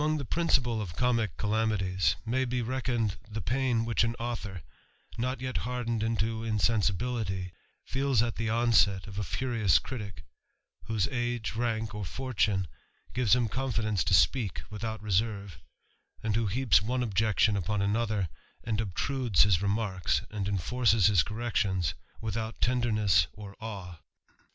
179' 0.01 0.25
'the 0.25 0.33
principal 0.33 0.81
of 0.81 0.95
comick 0.95 1.37
calamities, 1.37 2.15
may 2.25 2.43
be 2.43 2.59
1 2.63 3.11
the 3.29 3.39
pain 3.39 3.85
which 3.85 4.03
an 4.03 4.15
author, 4.15 4.63
not 5.15 5.41
yet 5.41 5.57
hardened 5.57 6.01
into 6.01 6.41
bility, 6.43 7.51
feels 7.85 8.23
at 8.23 8.35
the 8.35 8.49
onset 8.49 9.05
of 9.05 9.19
a 9.19 9.23
furious 9.23 9.77
critick, 9.77 10.25
whose 10.85 11.05
nk, 11.07 11.93
or 11.93 12.03
fortune, 12.03 12.67
gives 13.13 13.35
him 13.35 13.47
confidence 13.47 14.03
to 14.03 14.15
speak 14.15 14.63
without; 14.71 15.01
who 15.01 16.47
heaps 16.47 16.81
one 16.81 17.03
objection 17.03 17.55
upon 17.55 17.79
another, 17.79 18.27
and 18.63 18.81
ss 18.81 19.43
his 19.43 19.61
remarks, 19.61 20.23
and 20.31 20.47
enforces 20.47 21.09
liis 21.11 21.23
corrections, 21.23 21.93
without 22.19 22.67
less 22.67 23.27
or 23.33 23.55
awe. 23.59 23.99